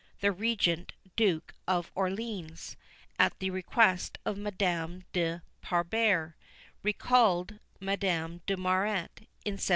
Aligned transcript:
the 0.19 0.31
Regent 0.31 0.93
Duke 1.15 1.53
of 1.67 1.91
Orleans, 1.93 2.75
at 3.19 3.37
the 3.37 3.51
request 3.51 4.17
of 4.25 4.35
Madame 4.35 5.03
de 5.13 5.43
Parabere, 5.61 6.33
recalled 6.81 7.59
Madame 7.79 8.41
de 8.47 8.57
Murat 8.57 9.09
in 9.45 9.59
1715. 9.61 9.69